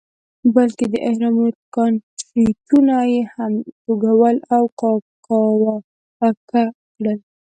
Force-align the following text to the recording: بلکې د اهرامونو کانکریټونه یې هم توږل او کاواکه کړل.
بلکې 0.55 0.85
د 0.93 0.95
اهرامونو 1.09 1.51
کانکریټونه 1.75 2.95
یې 3.11 3.21
هم 3.33 3.53
توږل 3.83 4.37
او 4.55 4.63
کاواکه 5.27 6.31
کړل. 6.97 7.17